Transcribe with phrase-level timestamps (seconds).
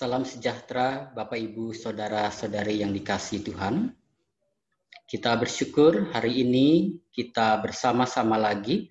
[0.00, 3.92] Salam sejahtera Bapak Ibu Saudara-saudari yang dikasih Tuhan.
[5.04, 8.88] Kita bersyukur hari ini kita bersama-sama lagi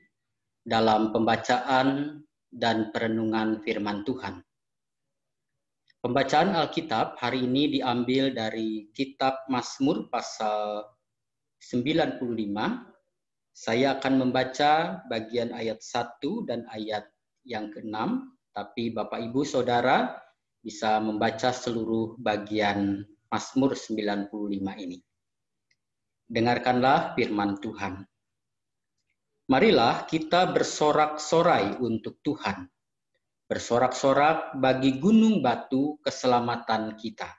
[0.62, 2.22] dalam pembacaan
[2.54, 4.46] dan perenungan firman Tuhan.
[5.98, 10.94] Pembacaan Alkitab hari ini diambil dari kitab Mazmur pasal
[11.58, 12.22] 95.
[13.50, 17.10] Saya akan membaca bagian ayat 1 dan ayat
[17.50, 17.98] yang ke-6,
[18.54, 20.29] tapi Bapak Ibu Saudara
[20.60, 24.30] bisa membaca seluruh bagian Mazmur 95
[24.80, 25.00] ini.
[26.30, 28.06] Dengarkanlah firman Tuhan.
[29.50, 32.70] Marilah kita bersorak-sorai untuk Tuhan.
[33.50, 37.34] Bersorak-sorak bagi gunung batu keselamatan kita.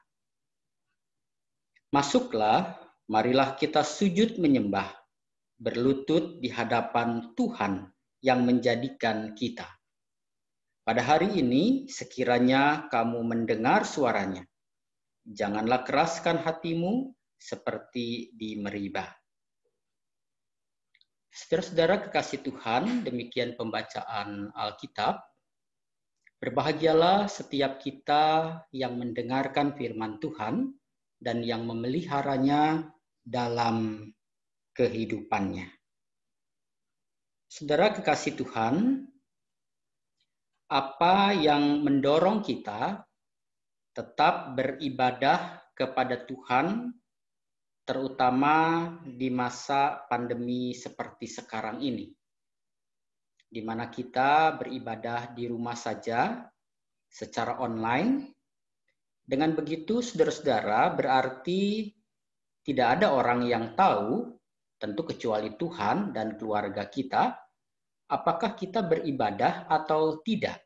[1.95, 4.91] Masuklah, marilah kita sujud menyembah,
[5.59, 7.91] berlutut di hadapan Tuhan
[8.23, 9.80] yang menjadikan kita.
[10.91, 14.43] Pada hari ini, sekiranya kamu mendengar suaranya,
[15.23, 19.07] janganlah keraskan hatimu seperti di Meribah.
[21.31, 25.23] Saudara-saudara kekasih Tuhan, demikian pembacaan Alkitab.
[26.43, 30.75] Berbahagialah setiap kita yang mendengarkan firman Tuhan
[31.23, 32.91] dan yang memeliharanya
[33.23, 34.11] dalam
[34.75, 35.71] kehidupannya.
[37.47, 39.07] Saudara kekasih Tuhan,
[40.71, 43.03] apa yang mendorong kita
[43.91, 46.95] tetap beribadah kepada Tuhan,
[47.83, 52.07] terutama di masa pandemi seperti sekarang ini,
[53.51, 56.47] di mana kita beribadah di rumah saja
[57.11, 58.31] secara online.
[59.27, 61.91] Dengan begitu, saudara-saudara, berarti
[62.63, 64.39] tidak ada orang yang tahu,
[64.79, 67.50] tentu kecuali Tuhan dan keluarga kita,
[68.11, 70.59] apakah kita beribadah atau tidak.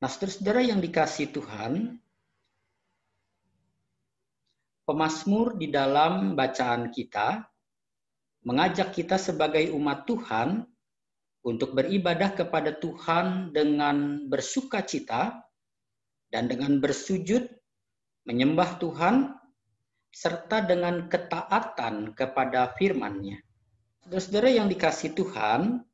[0.00, 2.00] Nah, saudara-saudara yang dikasih Tuhan,
[4.88, 7.44] pemazmur di dalam bacaan kita
[8.48, 10.64] mengajak kita sebagai umat Tuhan
[11.44, 15.36] untuk beribadah kepada Tuhan dengan bersuka cita
[16.32, 17.44] dan dengan bersujud
[18.24, 19.36] menyembah Tuhan
[20.10, 23.49] serta dengan ketaatan kepada firman-Nya.
[24.00, 25.84] Saudara-saudara yang dikasih Tuhan,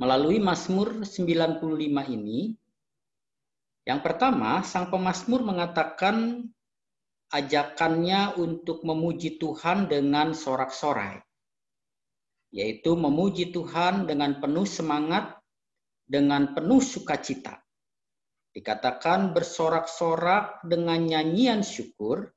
[0.00, 1.62] melalui Mazmur 95
[2.10, 2.56] ini,
[3.86, 6.46] yang pertama, sang pemazmur mengatakan
[7.30, 11.22] ajakannya untuk memuji Tuhan dengan sorak-sorai,
[12.50, 15.38] yaitu memuji Tuhan dengan penuh semangat,
[16.10, 17.62] dengan penuh sukacita.
[18.50, 22.34] Dikatakan bersorak-sorak dengan nyanyian syukur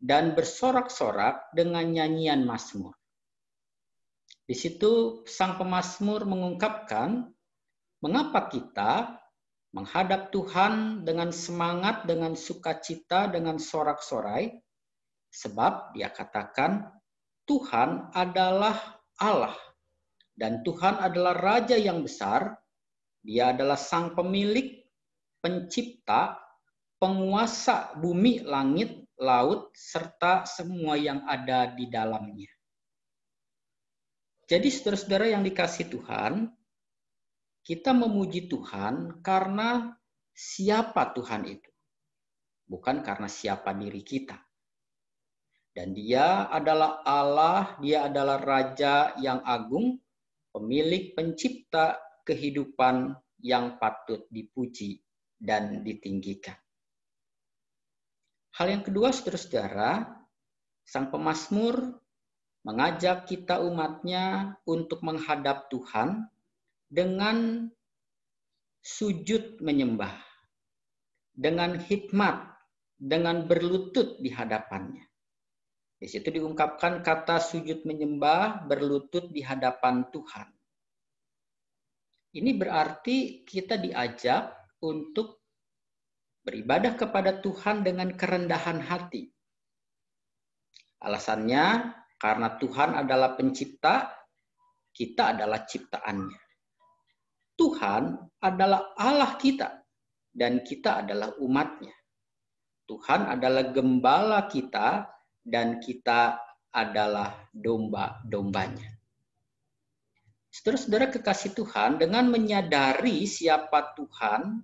[0.00, 2.96] dan bersorak-sorak dengan nyanyian mazmur.
[4.44, 7.32] Di situ sang pemazmur mengungkapkan
[8.04, 9.16] mengapa kita
[9.72, 14.52] menghadap Tuhan dengan semangat, dengan sukacita, dengan sorak-sorai,
[15.32, 16.86] sebab dia katakan
[17.48, 19.56] Tuhan adalah Allah
[20.34, 22.58] dan Tuhan adalah Raja yang besar,
[23.22, 24.82] dia adalah sang pemilik,
[25.38, 26.34] pencipta,
[26.98, 32.50] penguasa bumi, langit, laut, serta semua yang ada di dalamnya.
[34.44, 36.52] Jadi saudara-saudara yang dikasih Tuhan,
[37.64, 39.96] kita memuji Tuhan karena
[40.36, 41.70] siapa Tuhan itu.
[42.68, 44.36] Bukan karena siapa diri kita.
[45.74, 49.98] Dan dia adalah Allah, dia adalah Raja yang agung,
[50.52, 55.02] pemilik pencipta kehidupan yang patut dipuji
[55.40, 56.56] dan ditinggikan.
[58.54, 60.14] Hal yang kedua, saudara-saudara,
[60.86, 62.03] sang pemazmur
[62.64, 66.26] mengajak kita umatnya untuk menghadap Tuhan
[66.88, 67.68] dengan
[68.80, 70.16] sujud menyembah,
[71.36, 72.56] dengan hikmat,
[72.96, 75.04] dengan berlutut di hadapannya.
[76.00, 80.48] Di situ diungkapkan kata sujud menyembah, berlutut di hadapan Tuhan.
[82.34, 84.52] Ini berarti kita diajak
[84.82, 85.44] untuk
[86.44, 89.32] beribadah kepada Tuhan dengan kerendahan hati.
[91.00, 94.10] Alasannya karena Tuhan adalah pencipta,
[94.94, 96.40] kita adalah ciptaannya.
[97.54, 98.02] Tuhan
[98.42, 99.82] adalah Allah kita,
[100.34, 101.94] dan kita adalah umatnya.
[102.86, 105.06] Tuhan adalah gembala kita,
[105.44, 106.38] dan kita
[106.74, 108.94] adalah domba-dombanya.
[110.50, 114.62] Saudara-saudara kekasih Tuhan, dengan menyadari siapa Tuhan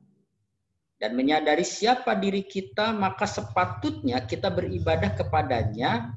[1.02, 6.14] dan menyadari siapa diri kita, maka sepatutnya kita beribadah kepadanya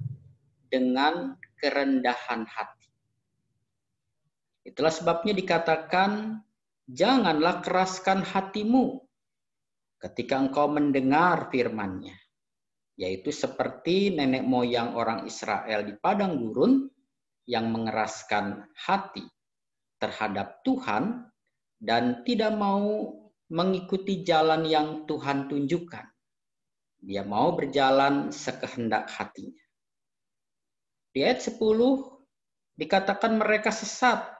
[0.73, 2.89] dengan kerendahan hati.
[4.65, 6.41] Itulah sebabnya dikatakan,
[6.89, 9.05] janganlah keraskan hatimu
[10.01, 12.17] ketika engkau mendengar firman-Nya,
[12.97, 16.89] yaitu seperti nenek moyang orang Israel di padang gurun
[17.45, 19.23] yang mengeraskan hati
[20.01, 21.29] terhadap Tuhan
[21.77, 23.13] dan tidak mau
[23.51, 26.05] mengikuti jalan yang Tuhan tunjukkan.
[27.03, 29.62] Dia mau berjalan sekehendak hatinya.
[31.13, 31.61] Di ayat 10
[32.73, 34.33] dikatakan mereka sesat.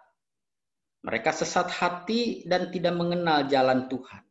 [1.06, 4.24] Mereka sesat hati dan tidak mengenal jalan Tuhan.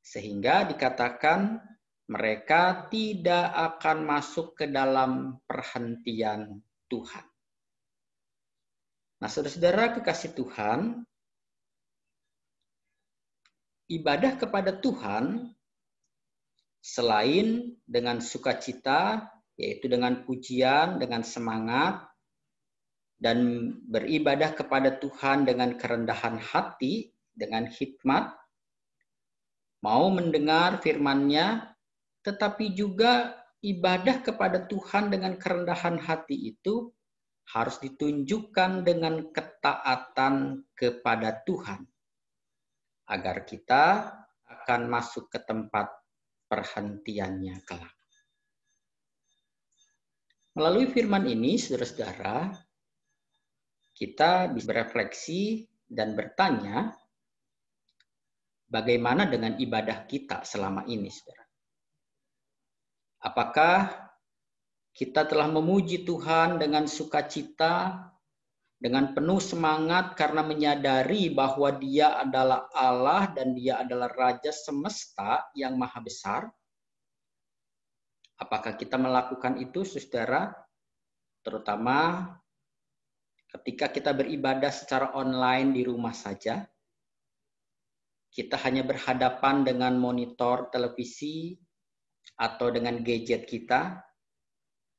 [0.00, 1.60] Sehingga dikatakan
[2.06, 7.26] mereka tidak akan masuk ke dalam perhentian Tuhan.
[9.16, 11.02] Nah, saudara-saudara kekasih Tuhan,
[13.90, 15.50] ibadah kepada Tuhan
[16.78, 22.04] selain dengan sukacita, yaitu dengan pujian, dengan semangat,
[23.16, 28.36] dan beribadah kepada Tuhan dengan kerendahan hati, dengan hikmat,
[29.80, 31.72] mau mendengar firman-Nya,
[32.20, 33.32] tetapi juga
[33.64, 36.92] ibadah kepada Tuhan dengan kerendahan hati itu
[37.56, 41.86] harus ditunjukkan dengan ketaatan kepada Tuhan
[43.06, 44.12] agar kita
[44.46, 45.88] akan masuk ke tempat
[46.50, 47.95] perhentiannya kelak.
[50.56, 52.48] Melalui firman ini, saudara-saudara,
[53.92, 56.96] kita bisa berefleksi dan bertanya,
[58.64, 61.44] bagaimana dengan ibadah kita selama ini, saudara?
[63.20, 63.78] Apakah
[64.96, 68.08] kita telah memuji Tuhan dengan sukacita,
[68.80, 75.76] dengan penuh semangat karena menyadari bahwa Dia adalah Allah dan Dia adalah Raja semesta yang
[75.76, 76.48] maha besar?
[78.36, 80.52] Apakah kita melakukan itu, saudara?
[81.40, 82.28] Terutama
[83.52, 86.66] ketika kita beribadah secara online di rumah saja,
[88.28, 91.56] kita hanya berhadapan dengan monitor televisi,
[92.36, 94.02] atau dengan gadget kita,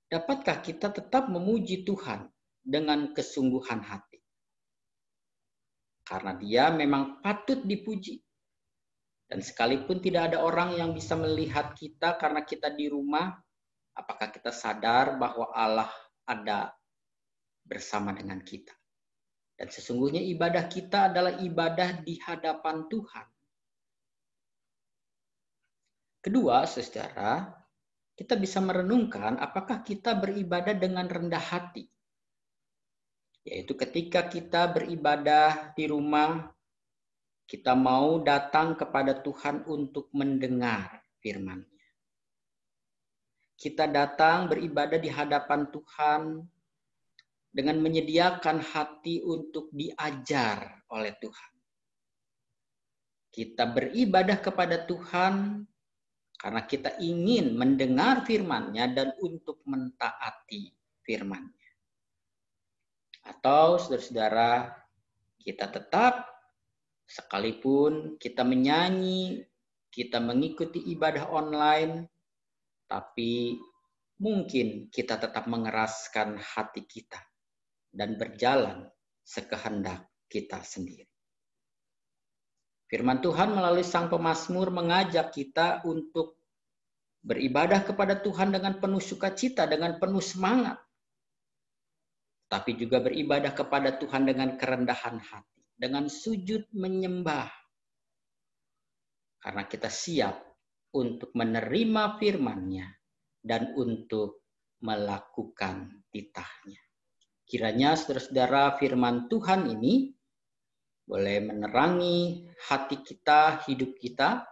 [0.07, 2.25] dapatkah kita tetap memuji Tuhan
[2.63, 4.23] dengan kesungguhan hati?
[6.07, 8.23] Karena dia memang patut dipuji.
[9.27, 13.35] Dan sekalipun tidak ada orang yang bisa melihat kita karena kita di rumah,
[13.91, 15.91] apakah kita sadar bahwa Allah
[16.23, 16.71] ada
[17.67, 18.71] bersama dengan kita?
[19.57, 23.27] Dan sesungguhnya ibadah kita adalah ibadah di hadapan Tuhan.
[26.23, 27.51] Kedua, secara
[28.15, 31.83] kita bisa merenungkan apakah kita beribadah dengan rendah hati.
[33.43, 36.51] Yaitu ketika kita beribadah di rumah,
[37.47, 41.87] kita mau datang kepada Tuhan untuk mendengar firman-Nya.
[43.57, 46.43] Kita datang beribadah di hadapan Tuhan
[47.47, 51.51] dengan menyediakan hati untuk diajar oleh Tuhan.
[53.31, 55.63] Kita beribadah kepada Tuhan
[56.37, 60.69] karena kita ingin mendengar firman-Nya dan untuk mentaati
[61.01, 61.71] firman-Nya.
[63.25, 64.69] Atau saudara-saudara,
[65.41, 66.36] kita tetap
[67.07, 69.47] sekalipun kita menyanyi,
[69.89, 72.11] kita mengikuti ibadah online,
[72.85, 73.57] tapi
[74.19, 77.17] mungkin kita tetap mengeraskan hati kita
[77.89, 78.91] dan berjalan
[79.23, 81.07] sekehendak kita sendiri.
[82.87, 86.39] Firman Tuhan melalui sang pemazmur mengajak kita untuk
[87.19, 90.79] beribadah kepada Tuhan dengan penuh sukacita, dengan penuh semangat.
[92.47, 97.47] Tapi juga beribadah kepada Tuhan dengan kerendahan hati, dengan sujud menyembah.
[99.37, 100.35] Karena kita siap
[100.97, 102.87] untuk menerima firman-Nya
[103.45, 104.43] dan untuk
[104.81, 106.81] melakukan titahnya.
[107.47, 110.11] Kiranya saudara-saudara firman Tuhan ini
[111.07, 114.43] boleh menerangi hati kita, hidup kita,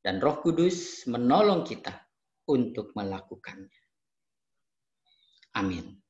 [0.00, 1.92] dan Roh Kudus menolong kita
[2.48, 3.82] untuk melakukannya.
[5.60, 6.05] Amin.